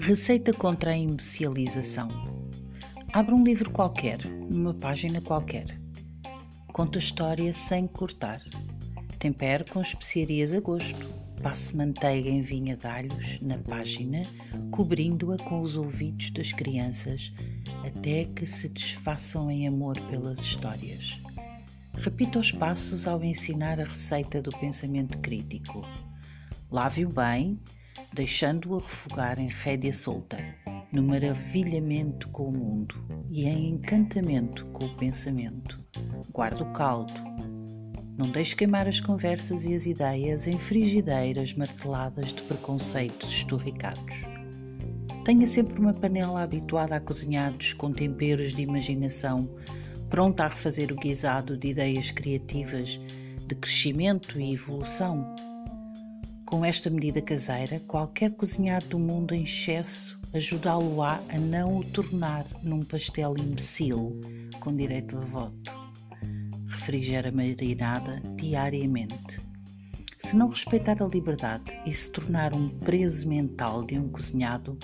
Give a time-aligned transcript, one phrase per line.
[0.00, 2.08] Receita contra a imbecilização.
[3.12, 5.78] Abra um livro qualquer, numa página qualquer.
[6.72, 8.40] Conta história sem cortar.
[9.18, 11.06] Tempere com especiarias a gosto.
[11.42, 14.22] Passe manteiga em vinha de alhos na página,
[14.70, 17.30] cobrindo-a com os ouvidos das crianças
[17.86, 21.20] até que se desfaçam em amor pelas histórias.
[21.92, 25.84] Repita os passos ao ensinar a receita do pensamento crítico.
[26.70, 27.60] Lave-o bem
[28.12, 30.38] deixando-o refogar em rédea solta,
[30.92, 32.94] no maravilhamento com o mundo
[33.30, 35.78] e em encantamento com o pensamento.
[36.32, 37.12] Guarda o caldo.
[38.16, 44.16] Não deixe queimar as conversas e as ideias em frigideiras marteladas de preconceitos esturricados.
[45.24, 49.48] Tenha sempre uma panela habituada a cozinhados com temperos de imaginação,
[50.08, 53.00] pronta a refazer o guisado de ideias criativas,
[53.46, 55.34] de crescimento e evolução
[56.50, 62.44] com esta medida caseira, qualquer cozinhado do mundo em excesso ajudá-lo-á a não o tornar
[62.60, 64.20] num pastel imbecil
[64.58, 65.72] com direito a voto.
[66.66, 69.40] Refrigera marinada diariamente.
[70.18, 74.76] Se não respeitar a liberdade e se tornar um preso mental de um cozinhado,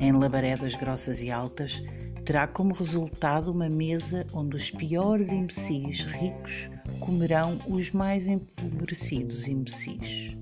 [0.00, 1.82] em labaredas grossas e altas,
[2.24, 10.41] terá como resultado uma mesa onde os piores imbecis ricos comerão os mais empobrecidos imbecis.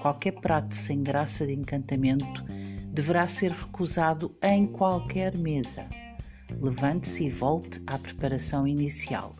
[0.00, 2.44] Qualquer prato sem graça de encantamento
[2.92, 5.88] deverá ser recusado em qualquer mesa.
[6.60, 9.34] Levante-se e volte à preparação inicial.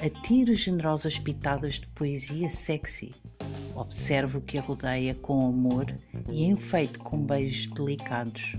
[0.00, 3.14] Atire generosas pitadas de poesia sexy.
[3.74, 5.86] Observe o que a rodeia com amor
[6.30, 8.56] e enfeite com beijos delicados.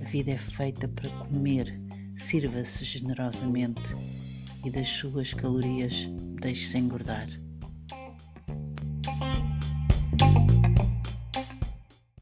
[0.00, 1.80] A vida é feita para comer.
[2.16, 3.94] Sirva-se generosamente
[4.64, 6.08] e das suas calorias
[6.40, 7.28] deixe-se engordar.